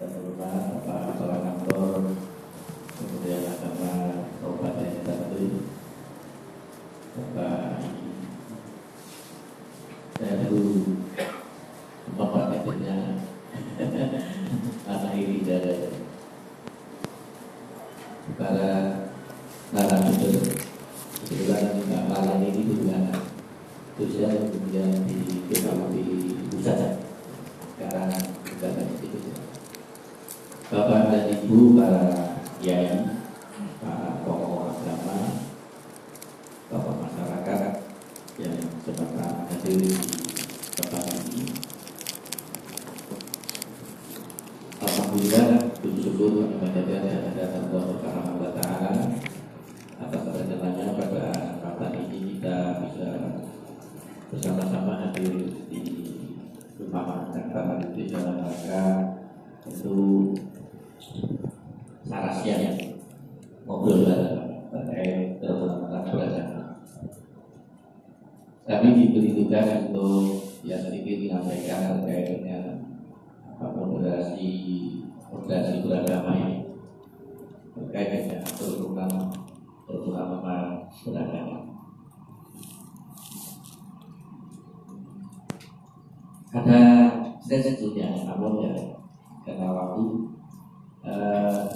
[0.00, 1.36] terutama Pak Kepala
[10.48, 10.96] dulu
[12.16, 12.96] Bapak katanya
[14.88, 15.92] anak ini dari
[18.40, 19.04] para
[19.76, 20.48] narasumber
[21.28, 23.20] kebetulan Mbak Malan ini juga
[24.00, 26.00] khususnya kemudian di di
[26.48, 27.04] pusat
[27.76, 28.16] sekarang
[28.48, 29.20] juga itu
[30.70, 33.02] Bapak dan Ibu para kiai,
[33.82, 35.42] para tokoh agama,
[36.70, 37.82] tokoh masyarakat
[38.38, 39.10] yang sempat
[39.50, 39.90] hadir di
[40.78, 41.42] tempat ini.
[44.78, 49.10] Alhamdulillah, puji syukur kepada dan Allah Subhanahu wa taala
[49.98, 53.08] atas perjalanannya pada kesempatan ini kita bisa
[54.30, 55.82] bersama-sama hadir di
[56.78, 59.18] rumah makan di dalam rangka
[59.60, 60.32] tentu
[62.08, 62.76] narasi yang
[63.68, 64.02] ngobrol
[64.72, 65.40] terkait
[66.10, 66.48] belajar.
[68.66, 72.64] Kami diberi tugas untuk yang sedikit menyampaikan terkait dengan
[73.60, 74.50] moderasi
[75.30, 76.56] moderasi beragama ini
[77.74, 79.20] terkait dengan terutama
[79.86, 80.36] terutama
[81.02, 81.58] beragama.
[86.50, 86.80] Ada
[87.38, 88.99] saya sebetulnya namun ya
[89.50, 90.30] karena waktu
[91.02, 91.66] uh,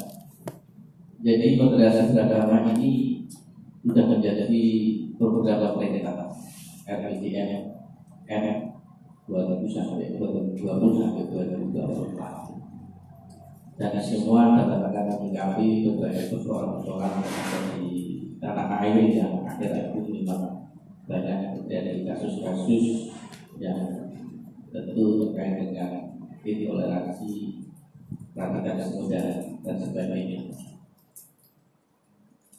[1.24, 3.26] jadi moderasi beragama ini
[3.82, 4.62] sudah menjadi
[5.18, 6.30] beberapa peringatan
[6.86, 7.50] RLDN
[8.30, 8.58] NF
[9.26, 10.62] 2000 sampai 2020
[11.02, 11.24] sampai
[11.74, 17.90] 2024 dan semua katakan menyikapi berbagai persoalan-persoalan yang ada di
[18.38, 20.70] tanah air yang akhir-akhir ini memang
[21.10, 23.10] banyak terjadi kasus-kasus
[23.58, 24.06] yang
[24.70, 26.14] tentu terkait dengan
[26.44, 27.63] intoleransi
[28.34, 30.50] radikalisme dan dan sebagainya.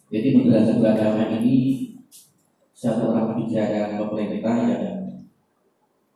[0.09, 1.55] Jadi moderasi beragama ini
[2.71, 4.95] satu orang kebijakan pemerintah yang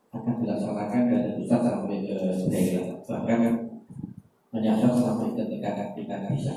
[0.10, 2.18] akan dilaksanakan dari pusat sampai ke
[2.50, 3.42] daerah bahkan
[4.50, 6.56] menyasar sampai ke tingkat-tingkat desa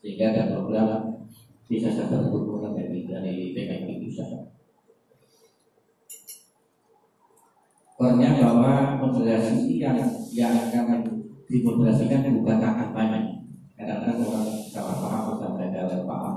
[0.00, 0.90] sehingga ada program
[1.70, 4.28] bisa saja berhubungan dari dari PKI pusat.
[8.00, 11.00] Perannya bahwa moderasi yang yang akan
[11.50, 13.42] dimoderasikan bukan kampanye.
[13.74, 16.36] Kadang-kadang orang salah paham atau salah paham.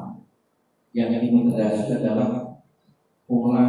[0.94, 2.62] Yang dimoderasi adalah
[3.26, 3.66] pola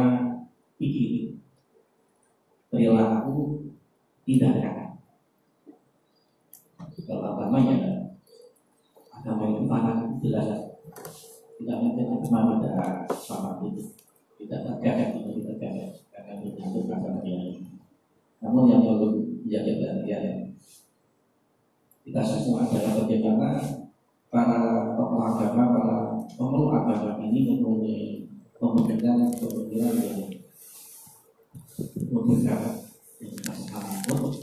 [0.77, 1.41] pikir,
[2.69, 3.69] perilaku,
[4.25, 4.97] tindakan.
[7.05, 8.05] Kalau agamanya
[9.25, 10.47] agama itu sangat jelas
[11.57, 13.05] tidak mungkin agama ada
[13.65, 13.83] itu
[14.37, 17.61] tidak terkait itu terkait karena itu agama yang
[18.37, 20.25] namun yang perlu menjadi perhatian
[22.01, 23.49] kita semua adalah bagaimana
[24.33, 24.57] para
[24.97, 25.97] tokoh agama, para
[26.33, 28.25] pemeluk agama ini mempunyai
[28.57, 30.33] pemikiran pemikiran yang
[32.09, 32.89] memberikan
[33.21, 34.33] yang sangat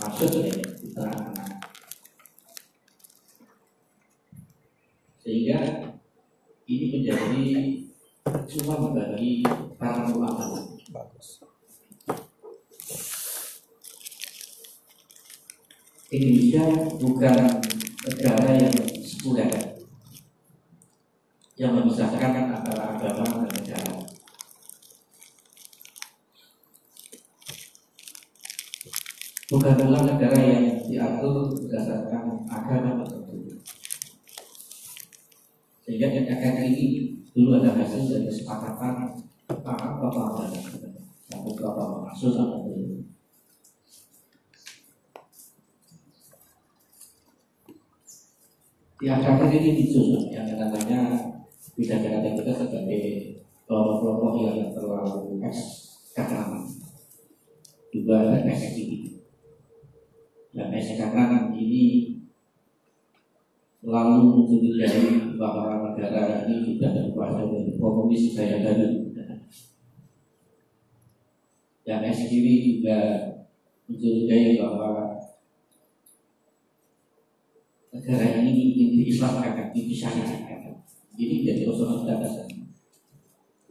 [0.00, 1.08] masuk ya kita
[5.24, 5.58] sehingga
[6.68, 7.44] ini menjadi
[8.50, 9.42] cuma bagi
[9.78, 10.76] para ulama.
[10.90, 11.49] Bagus.
[16.10, 16.66] Indonesia
[16.98, 17.38] bukan
[18.02, 18.74] negara yang
[19.06, 19.78] sekuler
[21.54, 23.94] yang memisahkan antara agama dan negara.
[29.54, 33.62] Bukan dalam negara yang diatur berdasarkan agama tertentu.
[35.86, 36.98] Sehingga NKRI ini
[37.30, 39.14] dulu ada hasil dari kesepakatan
[39.46, 40.50] para bapak
[41.30, 42.34] dan beberapa maksud
[49.00, 51.32] yang akhir ini muncul yang namanya
[51.72, 53.04] bisa kita sebagai
[53.64, 56.68] kelompok-kelompok yang terlalu eksternal
[57.88, 59.24] juga ada ekstrim
[60.52, 62.20] dan eksternal ini
[63.80, 69.16] lalu muncul dari bahwa negara ini sudah terkuasa oleh komunis saya tadi
[71.88, 72.98] dan ekstrim juga
[73.88, 75.19] muncul dari bahwa
[77.90, 80.26] negara ini ingin diislamkan, dipisahkan.
[81.18, 82.46] Jadi jadi usul dasar.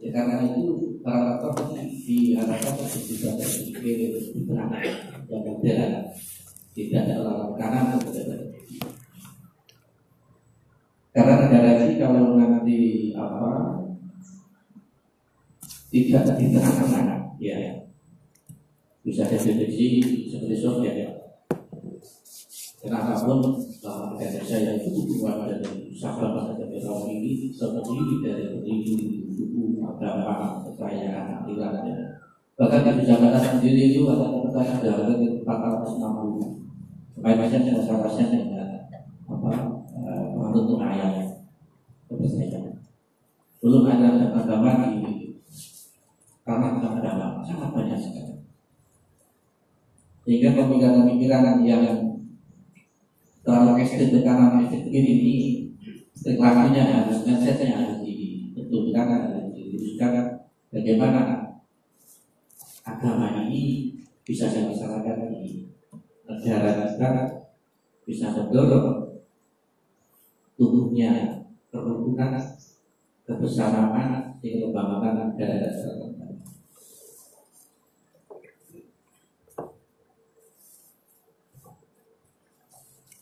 [0.00, 4.16] Ya karena itu para tokoh diharapkan untuk bisa berpikir
[4.48, 4.72] benar
[5.28, 5.92] dan modern,
[6.72, 8.40] tidak terlalu kanan atau tidak.
[11.10, 12.76] Karena negara ini kalau nanti
[13.12, 13.50] apa
[15.90, 17.82] tidak diterangkan ya
[19.02, 21.10] bisa definisi seperti Soviet ya.
[22.80, 28.44] Karena apa pun bahwa Indonesia yang itu hubungan dari sahabat dari tahun ini terdiri dari
[28.52, 28.96] berdiri
[29.32, 31.96] buku agama kekayaan aliran ya.
[32.60, 38.68] Bahkan di Jakarta sendiri itu ada kekayaan dari 460 Supaya macam yang seharusnya dengan
[39.28, 39.52] apa
[40.50, 41.40] untuk ayat
[42.08, 42.84] kepercayaan.
[43.64, 45.40] Belum ada agama di
[46.44, 48.34] karena agama sangat banyak sekali.
[50.24, 52.09] Sehingga pemikiran-pemikiran yang
[53.50, 55.36] terlalu ekstrim ke kanan ekstrim kiri ini
[56.22, 60.38] reklamasinya harus mindsetnya harus dibetulkan harus diluruskan
[60.70, 61.58] bagaimana
[62.86, 63.90] agama ini
[64.22, 65.66] bisa dilaksanakan di
[66.30, 67.10] negara kita
[68.06, 69.18] bisa mendorong
[70.54, 71.42] tumbuhnya
[71.74, 72.38] kerukunan
[73.26, 76.10] kebersamaan di lembaga negara dan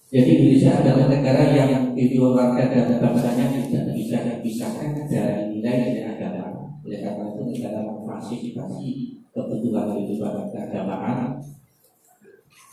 [0.09, 6.65] Jadi Indonesia adalah negara yang video warga dan bangsanya tidak bisa dipisahkan dari nilai-nilai agama.
[6.81, 8.89] Oleh karena itu negara memfasilitasi
[9.37, 11.37] kebutuhan kehidupan keagamaan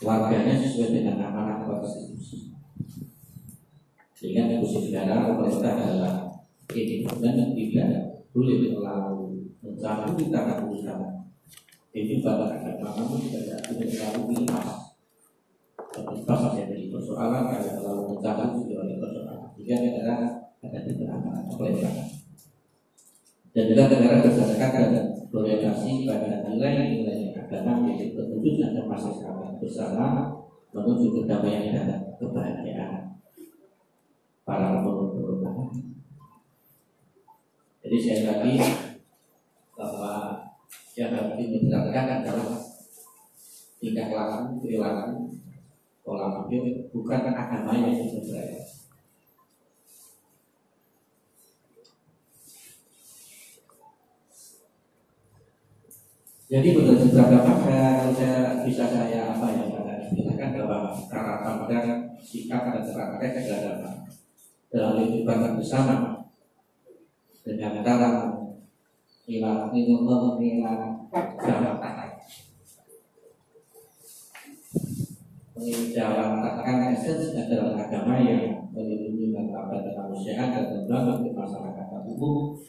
[0.00, 2.56] warganya sesuai dengan amanah konstitusi.
[4.16, 6.16] Sehingga fungsi negara pemerintah adalah
[6.72, 7.88] ini dan tidak
[8.32, 11.00] boleh terlalu mencampuri tanah urusan.
[11.92, 14.24] Ini pada agama namun tidak terlalu
[16.26, 16.65] pasal yang jadi
[16.96, 19.52] persoalan kalau terlalu mencakup juga oleh persoalan.
[19.60, 20.14] Jika negara
[20.64, 22.08] ada beberapa pelanggaran
[23.56, 25.00] dan juga negara berdasarkan pada
[25.32, 30.06] orientasi pada nilai-nilai agama yang terwujud dalam masyarakat bersama
[30.72, 33.16] menuju kedamaian dan kebahagiaan.
[34.44, 35.72] Para penumpang.
[37.80, 38.54] Jadi saya lagi
[39.72, 40.14] bahwa
[40.96, 42.60] yang harus dibicarakan adalah
[43.80, 45.35] tingkah laku perilaku
[46.06, 48.62] pola pikir bukan agama yang sebenarnya.
[56.46, 59.66] Jadi menurut beberapa pakar saya bisa saya apa ya
[60.06, 64.06] silakan bahwa cara pandang sikap dan cara keagamaan
[64.70, 66.22] dalam kehidupan bersama
[67.42, 68.10] dengan cara
[69.26, 70.78] nilai nilai nilai
[71.42, 71.70] cara
[75.56, 82.60] menjalankan esensi adalah agama yang melindungi martabat kemanusiaan dan membangun kemasyarakatan umum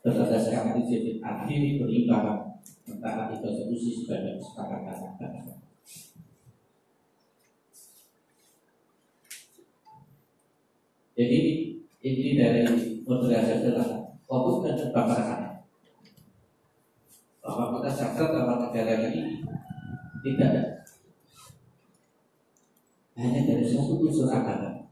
[0.00, 2.56] berdasarkan prinsip adil berimbang
[2.88, 5.60] mentaati konstitusi sebagai kesepakatan.
[11.12, 11.40] Jadi
[12.00, 12.64] ini dari
[13.04, 15.40] moderasi adalah fokus dan kebangsaan
[17.44, 19.44] bahwa kita sadar bahwa negara ini
[20.24, 20.71] tidak
[23.16, 24.88] hanya dari satu unsur agama.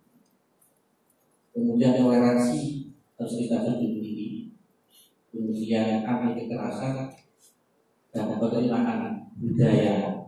[1.56, 4.52] Kemudian toleransi harus kita tunjuk tinggi.
[5.32, 7.16] Kemudian anti kekerasan
[8.12, 10.26] dan penerimaan budaya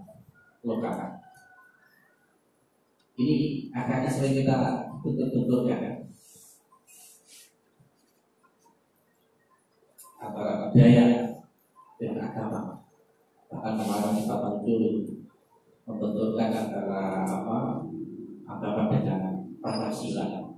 [0.64, 1.20] lokal.
[3.12, 6.08] Ini akan sering kita betul-betulkan
[10.22, 11.06] antara budaya
[12.00, 12.86] dan agama.
[13.52, 14.82] Bahkan kemarin kita muncul
[15.82, 17.81] membenturkan antara apa
[18.58, 20.52] agama dengan Pancasila.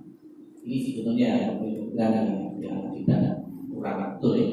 [0.65, 2.11] Ini sebetulnya pemikiran
[2.57, 4.49] yang tidak kurang betul ya.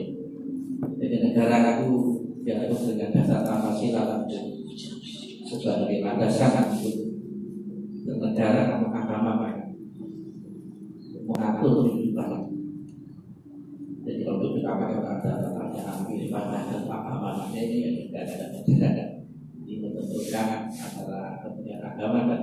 [1.03, 1.81] Jadi negara
[2.43, 4.27] yang harus dengan dasar Pancasila
[5.49, 6.53] sebagai landasan
[8.03, 9.53] untuk negara agama
[11.23, 12.31] mengatur kehidupan.
[14.03, 19.05] Jadi kalau kita pakai kata kata ibadah dan agama ini tidak ada tidak ada
[19.67, 22.43] membenturkan antara kepentingan agama dan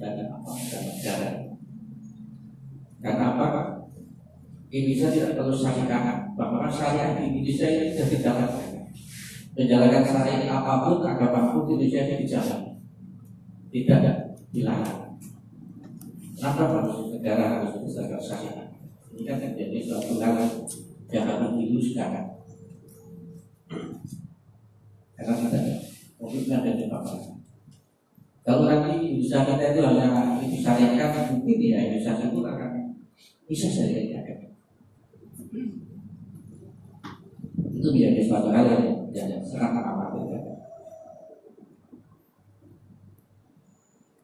[0.00, 1.30] dan apa dan negara.
[3.04, 3.48] Karena apa?
[4.74, 8.70] Indonesia tidak perlu syariah bahwa syariah di Indonesia ini sudah dijalankan.
[9.54, 12.74] Menjalankan syariah apa pun, agama pun Indonesia ini dijalankan.
[13.70, 14.12] Tidak ada
[14.50, 15.14] dilarang.
[16.34, 18.66] Kenapa harus negara harus berdasarkan syariah?
[19.14, 20.34] Ini kan menjadi suatu hal
[21.14, 22.10] yang harus diluluskan.
[25.14, 25.62] Karena tidak
[26.18, 27.20] Fokusnya ada di bawah.
[28.42, 32.70] Kalau nanti bisa kita itu hanya disyariatkan mungkin ya bisa itu akan
[33.44, 34.13] bisa saja
[37.84, 40.40] Itu menjadi suatu hal yang yang sangat amat ya.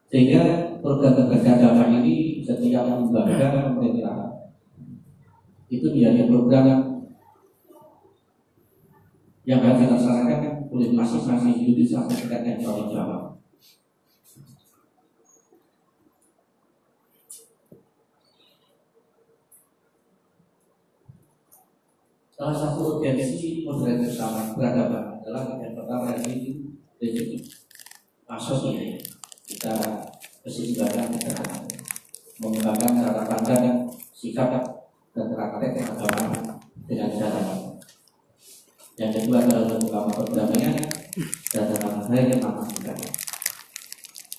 [0.09, 0.43] Sehingga
[0.81, 4.49] program kerja agama ini setiap lembaga pemerintah
[5.69, 7.05] itu menjadi program
[9.45, 12.89] yang harus dilaksanakan oleh masing-masing individu sampai tingkat yang paling
[22.41, 27.37] Salah satu urgensi modern bersama beragama adalah yang pertama rezeki.
[28.25, 28.97] Masuk ini
[29.45, 29.77] kita
[30.41, 31.37] keseimbangan kita
[32.41, 34.57] mengembangkan cara pandang, sikap
[35.13, 36.57] dan praktek agama
[36.89, 37.45] dengan cara
[38.97, 40.81] yang kedua adalah mengembangkan perdamaian
[41.53, 42.41] dan dalam hal yang
[42.73, 42.93] kita.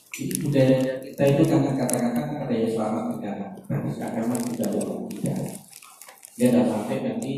[0.09, 5.53] Jadi budaya kita itu kan kata-kata ada yang selamat negara, praktis agama budaya tidak.
[6.33, 7.33] Dia tidak sampai nanti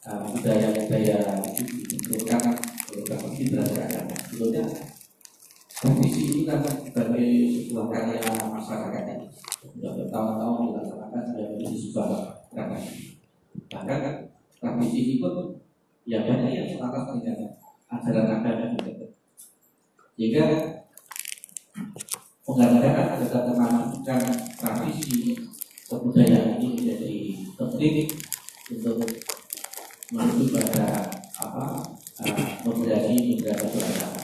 [0.00, 2.56] budaya-budaya dibenturkan
[2.88, 4.64] beberapa berdasarkan sebetulnya
[5.80, 7.28] kondisi ini kan sebagai
[7.68, 9.26] sebuah karya masyarakat ini
[9.60, 12.08] sudah bertahun-tahun dilaksanakan sudah menjadi sebuah
[12.52, 12.80] karya.
[13.70, 14.00] Bahkan
[14.60, 15.56] tradisi ini pun
[16.08, 17.38] ya banyak yang selaras dengan
[17.92, 19.06] ajaran agama juga.
[20.16, 20.44] Sehingga
[22.44, 24.20] penghargaan adalah memasukkan
[24.56, 25.36] tradisi
[25.88, 27.14] kebudayaan ini menjadi
[27.56, 27.94] penting
[28.68, 29.00] untuk
[30.10, 31.06] menuju pada
[31.38, 31.86] apa
[32.18, 32.34] uh,
[32.66, 34.22] moderasi beberapa beragama.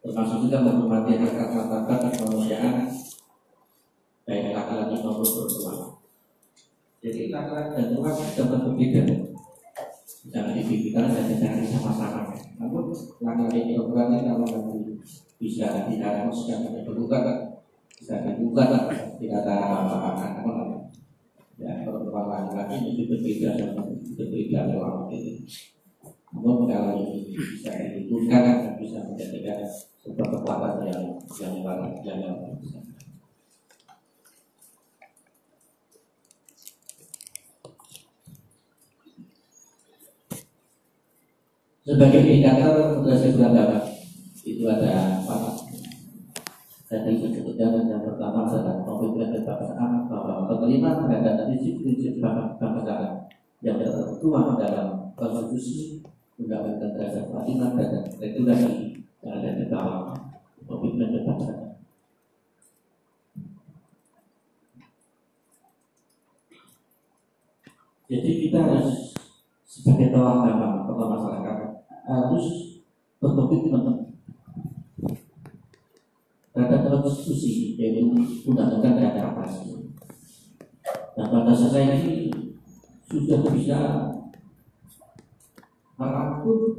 [0.00, 2.88] Termasuk juga menghormati hak hak martabat kemanusiaan
[4.24, 5.76] baik laki-laki maupun perempuan.
[7.04, 9.02] Jadi laki-laki dan perempuan dapat berbeda.
[10.32, 12.22] Jangan dipikirkan dan jangan sama-sama.
[12.56, 12.88] Namun
[13.20, 14.96] laki-laki perempuan ini kalau nanti
[15.36, 17.20] bisa tidak maksudnya dibuka
[18.00, 18.64] bisa dibuka
[19.20, 20.79] tidak ada apa-apa
[21.60, 23.50] ya kalau kepala laki itu berbeda
[24.16, 25.44] berbeda dalam itu.
[26.32, 29.60] Namun kalau ini bisa dihitungkan dan bisa menjadikan
[30.00, 31.02] sebuah kekuatan yang
[31.36, 32.18] yang luar yang
[32.58, 32.80] besar
[41.90, 43.82] sebagai indikator moderasi beragama
[44.46, 45.52] itu ada apa?
[46.86, 50.09] Tadi disebutkan yang pertama adalah komitmen kebangsaan
[50.70, 53.26] penerima terhadap prinsip-prinsip bangsa
[53.58, 55.98] yang tertuang dalam konstitusi
[56.38, 60.14] undang-undang dasar Fatimah dan regulasi yang ada di dalam
[60.70, 61.74] komitmen kebangsaan.
[68.06, 69.18] Jadi kita harus
[69.66, 71.58] sebagai tokoh agama, tokoh masyarakat
[72.06, 72.46] harus
[73.18, 74.14] berkomitmen
[76.54, 78.06] terhadap konstitusi yaitu
[78.46, 78.89] undang-undang.
[81.50, 82.30] Pada saat ini
[83.10, 84.06] sudah bisa
[85.98, 86.78] merangkul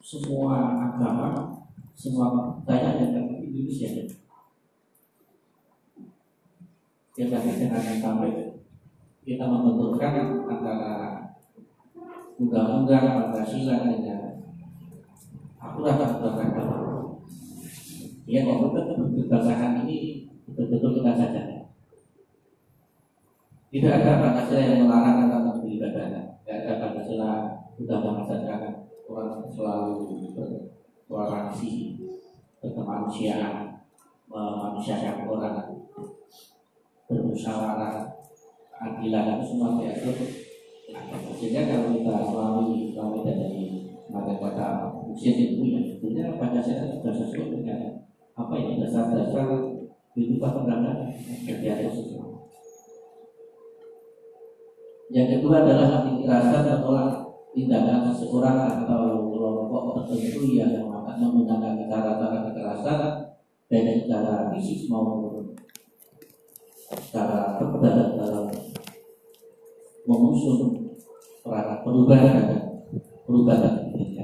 [0.00, 1.60] semua agama,
[1.92, 4.08] semua daya yang ada di Indonesia.
[7.12, 8.64] Kita dengan sampai
[9.20, 11.36] kita membenturkan antara
[12.40, 14.48] undang-undang Pancasila dengan
[15.60, 16.80] aturan-aturan agama
[18.24, 21.49] Ya kalau keberbasahan ini betul-betul kita sadar.
[23.70, 26.42] Tidak ada Pancasila yang melarang tentang beribadah.
[26.42, 27.30] Tidak ada Pancasila
[27.78, 31.70] sudah mengatakan orang selalu bertoleransi,
[32.58, 33.86] berkemanusiaan,
[34.26, 35.86] memanusiakan orang,
[37.06, 38.10] bermusyawarah,
[38.74, 40.18] adilan itu semua diatur.
[41.38, 44.66] Sehingga kalau kita melalui melalui dari mata kata
[45.14, 48.02] usia itu ya, tentunya Pancasila sudah sesuai dengan
[48.34, 49.46] apa ini dasar-dasar
[50.10, 51.14] kehidupan peradaban
[51.46, 52.29] kegiatan sosial.
[55.10, 56.94] Yang kedua adalah kekerasan atau
[57.50, 63.00] tindakan seseorang atau kelompok tertentu yang akan menggunakan cara-cara kekerasan
[63.66, 65.58] baik secara fisik maupun
[66.94, 68.46] secara kebenaran dalam
[70.06, 70.94] mengusung
[71.42, 72.54] perubahan
[73.26, 74.14] perubahan ini.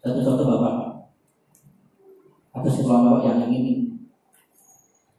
[0.00, 0.74] Satu contoh bapak
[2.52, 3.96] atau kelompok yang ingin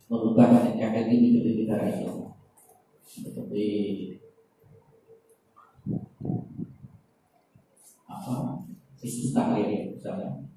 [0.09, 2.12] merubah NKRI menjadi negara Islam
[3.13, 3.67] seperti
[8.09, 8.65] apa
[9.05, 10.49] isu taklir misalnya.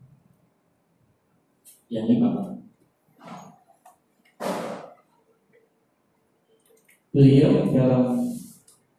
[1.93, 2.65] Yang memang
[7.13, 8.25] beliau dalam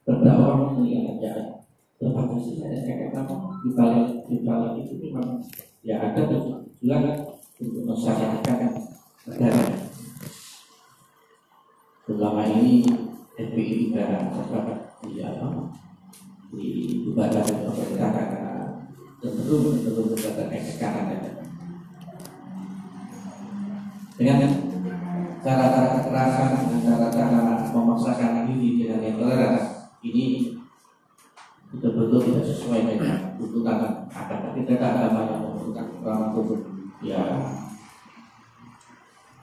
[0.06, 1.34] berdakwah melihat ya
[1.98, 3.36] berbagai dan kayak apa?
[3.66, 5.42] Di balik di balik itu memang
[5.82, 7.26] ya ada tujuan
[7.58, 8.42] untuk masyarakat
[9.26, 9.66] negara.
[12.08, 12.97] Selama ini
[13.88, 14.78] Juga terdapat
[15.08, 15.48] di apa
[16.52, 16.68] di
[17.08, 18.56] ibadah dan pemerintah karena
[19.24, 21.32] cenderung cenderung kepada sekarang ya.
[24.18, 24.38] Dengan
[25.40, 27.40] cara-cara kekerasan dan cara-cara
[27.72, 29.56] memaksakan diri dengan yang toleran
[30.04, 30.58] ini
[31.72, 36.60] betul-betul tidak sesuai dengan tuntutan agama kita agama yang membutuhkan orang untuk
[37.04, 37.22] ya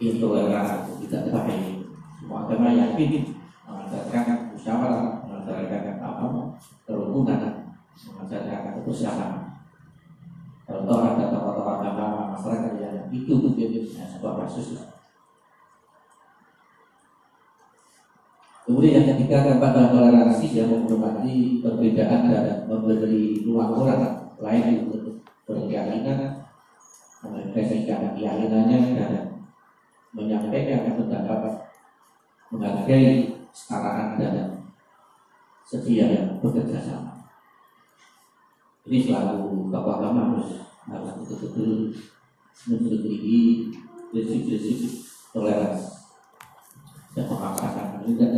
[0.01, 0.67] intoleran
[1.05, 1.85] tidak baik
[2.19, 3.37] semua agama yakin
[3.69, 6.27] mengajarkan musyawarah mengajarkan apa
[6.89, 7.41] kerukunan
[8.85, 9.65] kebersamaan
[10.69, 14.85] kalau ada tokoh-tokoh agama masyarakat yang itu tuh jenisnya sebuah kasus
[18.65, 26.49] Kemudian yang ketiga tempat toleransi yang menghormati perbedaan dan memberi ruang orang lain untuk berkeyakinan,
[27.21, 29.13] mengekspresikan keyakinannya dan
[30.17, 31.69] menyampaikan pendapat
[32.49, 34.35] menghargai kesetaraan dan
[35.69, 37.24] sedia bekerja sama.
[38.85, 41.97] Ini selalu tokoh agama harus harus betul-betul
[42.69, 43.41] menjadi
[44.13, 46.05] prinsip-prinsip toleransi.
[47.17, 48.29] Dan memaksakan juga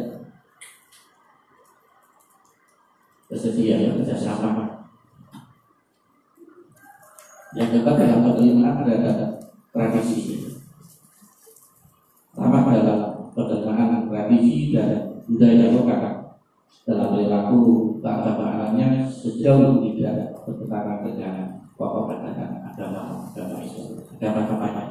[3.26, 4.87] kesediaan kerjasama.
[7.57, 9.33] Yang keempat dalam penerimaan adalah
[9.75, 10.47] tradisi.
[12.37, 16.05] Sama dalam penerimaan tradisi dan budaya lokal.
[16.87, 17.61] Dalam perilaku
[17.99, 21.37] keagamaannya sejauh tidak dengan
[21.75, 24.83] pokok dan agama agama Islam agama apa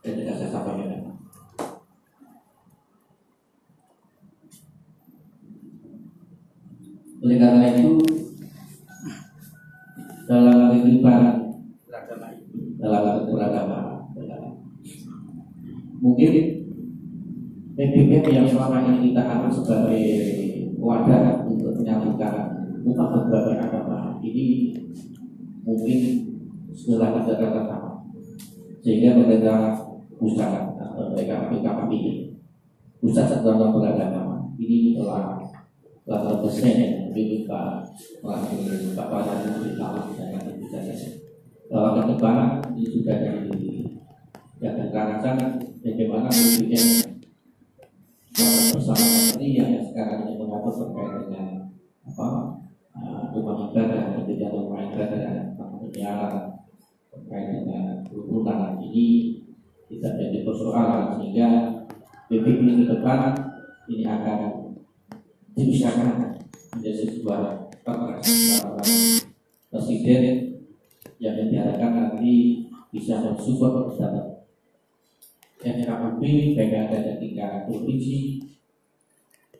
[0.00, 1.06] dan tidak saya sampaikan
[7.26, 8.06] oleh karena itu
[10.26, 11.22] dalam kehidupan.
[12.76, 13.78] Dalam beragama.
[15.98, 16.32] Mungkin
[17.74, 20.06] PBM yang selama ini kita anggap sebagai
[20.78, 22.55] wadah untuk menyatukan
[22.86, 24.70] umat berbagai agama ini
[25.66, 25.98] mungkin
[26.70, 27.80] setelah ada kata
[28.86, 29.74] sehingga mereka
[30.14, 30.78] pusat
[31.10, 32.14] mereka PKP ini
[33.02, 35.42] pusat setelah beragama ini telah
[36.06, 37.82] telah terpesan ya mungkin Pak
[38.22, 40.78] melalui Pak Pada Tahu dan akan bisa
[41.66, 43.50] bahwa ke depan ini sudah dari
[44.62, 45.36] yang terkarakan
[45.82, 46.86] bagaimana PBM
[48.72, 51.48] bersama menteri yang sekarang ini mengatur terkait dengan
[52.06, 52.55] apa uh,
[53.36, 55.52] rumah ibadah ketika rumah ibadah
[55.86, 56.34] penyiaran
[57.12, 59.36] terkait dengan kerukunan ini
[59.92, 61.48] tidak jadi persoalan sehingga
[62.32, 63.36] PBB ke depan
[63.92, 64.40] ini akan
[65.54, 66.40] diusahakan
[66.74, 68.18] menjadi sebuah antara
[69.70, 70.24] presiden
[71.20, 74.22] yang diharapkan nanti bisa mensupport bersama
[75.64, 76.22] NKUP
[76.56, 78.42] baik ada tingkat provinsi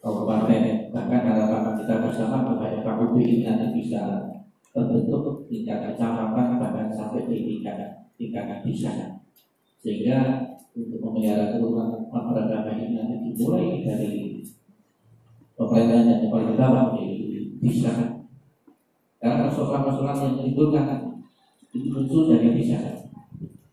[0.07, 4.31] kabupaten bahkan harapan kita bersama bahwa FKUP ini nanti bisa
[4.71, 9.19] terbentuk tingkat kecamatan bahkan sampai di tingkat tingkat desa
[9.83, 10.47] sehingga
[10.79, 14.14] untuk memelihara kerukunan beragama ini nanti dimulai dari
[15.59, 17.07] pemerintahan yang paling bawah di
[17.59, 18.23] desa
[19.19, 20.87] karena persoalan-persoalan yang menimbulkan
[21.75, 23.11] itu muncul dari desa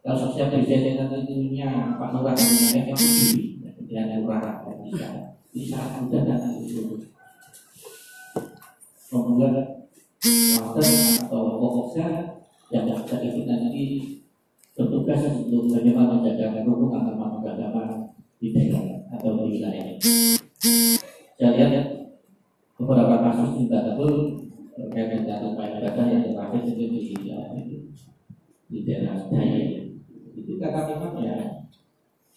[0.02, 3.62] kalau sosial presiden tentunya Pak Lurah yang lebih
[3.93, 5.23] yang lurah dan desa
[5.54, 6.82] di saat Anda datang itu
[9.13, 9.86] membuat
[10.58, 10.86] water
[11.22, 12.08] atau pokoknya
[12.74, 13.86] yang bisa itu nanti
[14.74, 18.10] bertugas untuk bagaimana menjaga rukun antara agama
[18.42, 19.94] di daerah atau di wilayah.
[21.38, 21.88] Saya lihat
[22.82, 24.10] beberapa kasus juga itu
[24.74, 27.02] terkait dengan upaya ibadah yang terakhir itu di
[28.74, 29.86] di daerah Daya
[30.34, 31.38] itu kata memang ya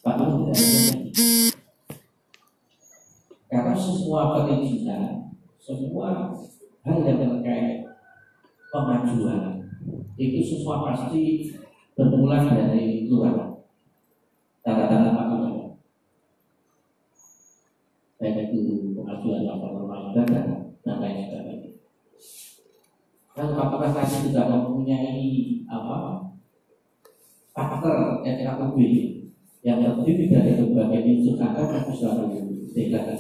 [0.05, 1.56] Pak Luhut tidak ada
[4.07, 6.31] semua perizinan, semua
[6.87, 7.91] hal yang terkait
[8.71, 9.67] pemajuan
[10.15, 11.51] itu semua pasti
[11.99, 13.67] bermula dari luar
[14.63, 15.83] tanda-tanda makhluk
[18.23, 21.71] baik itu pengajuan yang normal ibadah dan lain sebagainya.
[23.35, 26.31] Dan apakah tadi tidak mempunyai apa
[27.51, 28.79] faktor FKUB
[29.67, 32.15] yang terdiri dari berbagai unsur angka bisa
[32.71, 33.19] tidak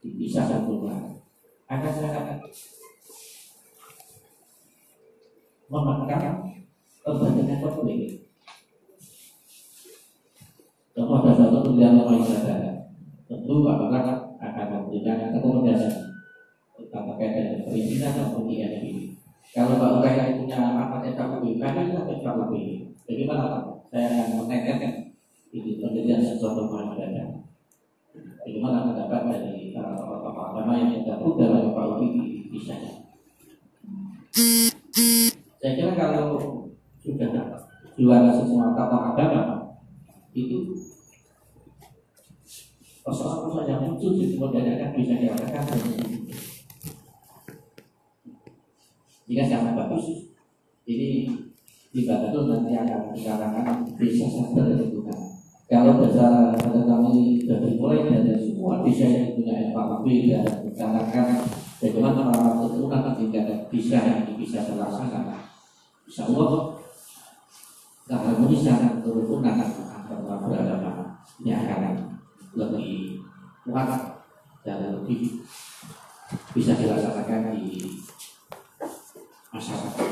[0.00, 0.96] lagi bisa sempurna
[1.68, 2.40] akan sangat
[5.68, 6.56] menekan
[7.04, 8.00] kepentingan publik
[10.96, 12.80] Contoh ada satu pilihan yang
[13.28, 13.54] tentu
[14.40, 15.88] akan memberikan rekomendasi
[16.80, 18.84] tentang terkait dengan perizinan maupun INB.
[19.52, 20.02] Kalau Pak
[20.40, 21.24] punya maka kita
[22.08, 22.52] FKUB.
[23.06, 23.64] Bagaimana Pak?
[23.92, 24.92] Saya akan meneteskan
[25.50, 27.24] ini penelitian sesuatu yang ada.
[28.42, 30.46] Bagaimana pendapat dari para tokoh-tokoh
[31.00, 32.76] tergabung dalam Pak di bisa?
[35.60, 36.68] Saya kira kalau
[37.00, 37.56] sudah
[37.96, 39.76] juara semua tokoh agama
[40.36, 40.76] itu
[43.00, 45.64] persoalan-persoalan yang muncul di kemudian bisa dirasakan
[49.30, 50.26] Jika sangat bagus,
[50.90, 51.30] ini
[51.94, 55.18] di itu nanti akan dikatakan bisa saja ditentukan.
[55.70, 61.46] Kalau bahasa pada kami dari mulai dari semua bisa yang punya FKB dan dikatakan
[61.78, 65.46] bagaimana para keturunan ketika bisa ini bisa terlaksana.
[66.10, 66.74] Bisa Allah
[68.10, 72.02] keharmonisan kerukunan antara beragama ini akan
[72.58, 73.22] lebih
[73.62, 74.18] kuat
[74.66, 75.46] dan lebih
[76.50, 78.02] bisa dilaksanakan di
[79.54, 80.10] masyarakat.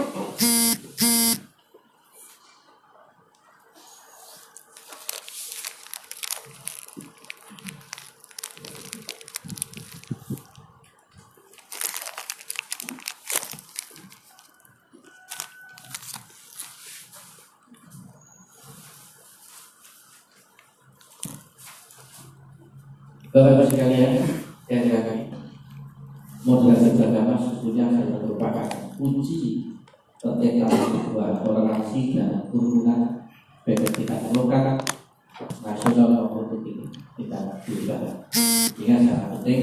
[23.29, 24.25] Bapak-Bapak sekalian,
[24.73, 25.31] yang dirahmati,
[26.43, 27.87] moderasi beragama sesungguhnya
[28.49, 29.69] merupakan kunci
[30.19, 33.29] terciptanya sebuah toleransi dan kerukunan
[33.63, 34.17] baik kita.
[34.33, 34.81] Perlukan
[35.63, 36.73] nasional maupun di
[37.21, 38.15] kita beribadah.
[38.79, 39.61] Ingat sangat penting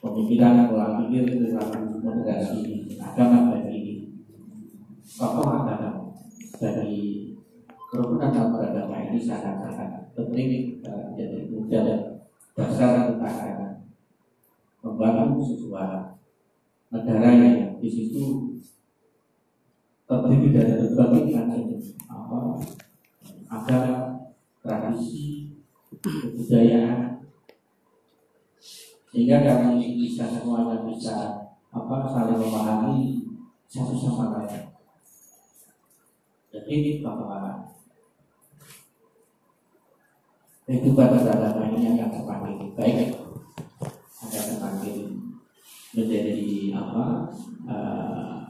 [0.00, 4.10] pemikiran pola pikir tentang moderasi agama bagi
[5.04, 6.10] tokoh agama
[6.56, 7.30] dari
[7.92, 12.00] kerukunan dalam beragama ini sangat-sangat penting menjadi dan
[12.54, 13.82] dasar akan
[14.82, 16.14] membangun sebuah
[16.94, 18.24] negara yang di situ
[20.08, 21.62] terdiri dari berbagai macam
[22.08, 22.38] apa
[23.52, 23.96] agama,
[24.64, 25.52] tradisi,
[26.00, 27.20] kebudayaan,
[29.12, 33.20] sehingga karena ini bisa semuanya bisa apa saling memahami
[33.68, 34.72] satu sama lain.
[36.48, 37.68] Jadi bahwa
[40.64, 43.12] kehidupan beragama ini akan semakin baik
[44.24, 44.96] akan semakin
[45.92, 47.04] menjadi apa
[47.64, 48.44] Eh, uh,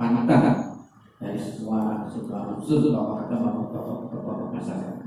[0.00, 0.72] panutan
[1.20, 5.04] dari semua sebuah unsur tokoh agama tokoh-tokoh masyarakat.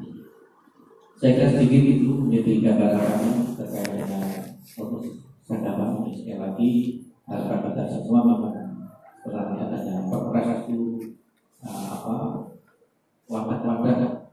[1.18, 4.26] Saya kira sedikit itu menjadi gambaran kami terkait dengan
[4.62, 6.72] fokus agama ini sekali lagi
[7.26, 8.54] harapan kita semua memang
[9.26, 10.82] perannya ada peperas itu
[11.66, 12.16] uh, eh, apa
[13.26, 14.30] wadah-wadah